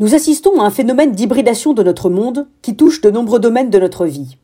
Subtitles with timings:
[0.00, 3.80] Nous assistons à un phénomène d'hybridation de notre monde qui touche de nombreux domaines de
[3.80, 4.36] notre vie.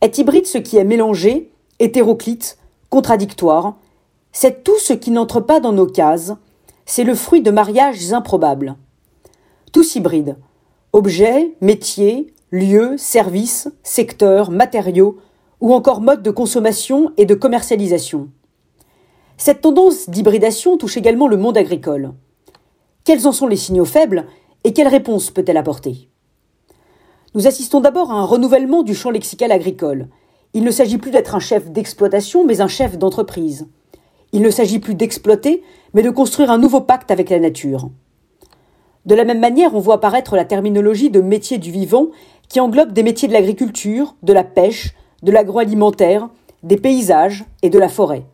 [0.00, 2.58] Est hybride ce qui est mélangé, hétéroclite,
[2.90, 3.76] contradictoire,
[4.32, 6.32] c'est tout ce qui n'entre pas dans nos cases,
[6.86, 8.74] c'est le fruit de mariages improbables.
[9.72, 10.36] Tous hybrides,
[10.92, 15.18] objets, métiers, lieux, services, secteurs, matériaux,
[15.60, 18.28] ou encore modes de consommation et de commercialisation.
[19.36, 22.12] Cette tendance d'hybridation touche également le monde agricole.
[23.04, 24.26] Quels en sont les signaux faibles
[24.64, 26.08] et quelles réponses peut-elle apporter?
[27.34, 30.08] Nous assistons d'abord à un renouvellement du champ lexical agricole.
[30.54, 33.68] Il ne s'agit plus d'être un chef d'exploitation, mais un chef d'entreprise.
[34.32, 35.62] Il ne s'agit plus d'exploiter,
[35.94, 37.90] mais de construire un nouveau pacte avec la nature.
[39.06, 42.08] De la même manière, on voit apparaître la terminologie de métier du vivant
[42.48, 46.28] qui englobe des métiers de l'agriculture, de la pêche, de l'agroalimentaire,
[46.62, 48.24] des paysages et de la forêt.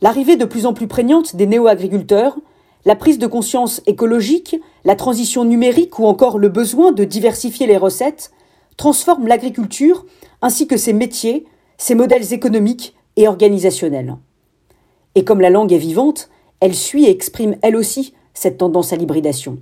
[0.00, 2.38] L'arrivée de plus en plus prégnante des néo-agriculteurs
[2.84, 4.56] la prise de conscience écologique,
[4.88, 8.32] la transition numérique ou encore le besoin de diversifier les recettes
[8.78, 10.06] transforment l'agriculture
[10.40, 11.44] ainsi que ses métiers,
[11.76, 14.16] ses modèles économiques et organisationnels.
[15.14, 16.30] Et comme la langue est vivante,
[16.60, 19.58] elle suit et exprime elle aussi cette tendance à l'hybridation.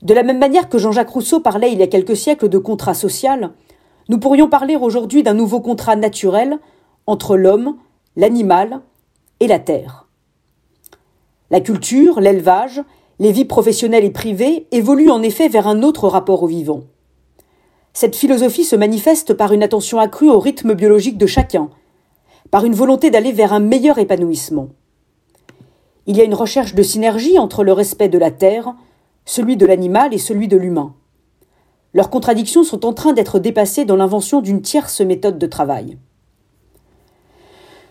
[0.00, 2.94] De la même manière que Jean-Jacques Rousseau parlait il y a quelques siècles de contrat
[2.94, 3.52] social,
[4.08, 6.60] nous pourrions parler aujourd'hui d'un nouveau contrat naturel
[7.06, 7.76] entre l'homme,
[8.16, 8.80] l'animal
[9.40, 10.06] et la terre.
[11.50, 12.82] La culture, l'élevage,
[13.18, 16.82] les vies professionnelles et privées évoluent en effet vers un autre rapport au vivant.
[17.92, 21.70] Cette philosophie se manifeste par une attention accrue au rythme biologique de chacun,
[22.50, 24.68] par une volonté d'aller vers un meilleur épanouissement.
[26.06, 28.74] Il y a une recherche de synergie entre le respect de la terre,
[29.24, 30.94] celui de l'animal et celui de l'humain.
[31.94, 35.96] Leurs contradictions sont en train d'être dépassées dans l'invention d'une tierce méthode de travail.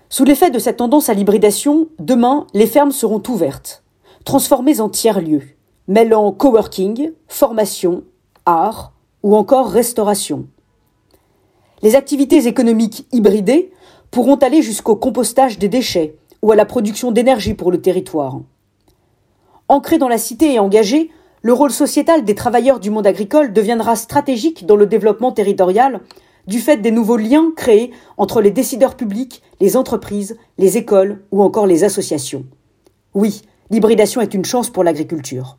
[0.10, 3.83] Sous l'effet de cette tendance à l'hybridation, demain, les fermes seront ouvertes,
[4.24, 5.44] transformées en tiers-lieux,
[5.88, 8.04] mêlant coworking, formation,
[8.46, 10.48] art ou encore restauration.
[11.82, 13.72] Les activités économiques hybridées
[14.12, 18.39] pourront aller jusqu'au compostage des déchets ou à la production d'énergie pour le territoire.
[19.70, 21.10] Ancré dans la cité et engagé,
[21.42, 26.02] le rôle sociétal des travailleurs du monde agricole deviendra stratégique dans le développement territorial
[26.48, 31.42] du fait des nouveaux liens créés entre les décideurs publics, les entreprises, les écoles ou
[31.42, 32.45] encore les associations.
[33.14, 35.52] Oui, l'hybridation est une chance pour l'agriculture.